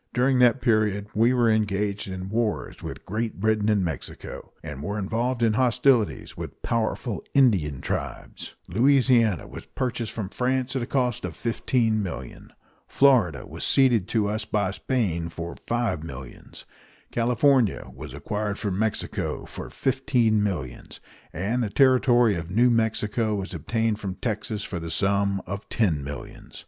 During 0.15 0.39
that 0.39 0.61
period 0.61 1.09
we 1.13 1.31
were 1.31 1.47
engaged 1.47 2.07
in 2.07 2.29
wars 2.29 2.81
with 2.81 3.05
Great 3.05 3.39
Britain 3.39 3.69
and 3.69 3.85
Mexico, 3.85 4.51
and 4.63 4.81
were 4.81 4.97
involved 4.97 5.43
in 5.43 5.53
hostilities 5.53 6.35
with 6.35 6.63
powerful 6.63 7.23
Indian 7.35 7.81
tribes; 7.81 8.55
Louisiana 8.67 9.45
was 9.47 9.67
purchased 9.67 10.11
from 10.11 10.29
France 10.29 10.75
at 10.75 10.81
a 10.81 10.87
cost 10.87 11.23
of 11.23 11.35
$15,000,000; 11.35 12.49
Florida 12.87 13.45
was 13.45 13.63
ceded 13.63 14.07
to 14.07 14.27
us 14.27 14.43
by 14.43 14.71
Spain 14.71 15.29
for 15.29 15.55
five 15.67 16.03
millions; 16.03 16.65
California 17.11 17.87
was 17.93 18.15
acquired 18.15 18.57
from 18.57 18.79
Mexico 18.79 19.45
for 19.45 19.69
fifteen 19.69 20.41
millions, 20.41 20.99
and 21.31 21.61
the 21.61 21.69
territory 21.69 22.33
of 22.33 22.49
New 22.49 22.71
Mexico 22.71 23.35
was 23.35 23.53
obtained 23.53 23.99
from 23.99 24.15
Texas 24.15 24.63
for 24.63 24.79
the 24.79 24.89
sum 24.89 25.43
of 25.45 25.69
ten 25.69 26.03
millions. 26.03 26.59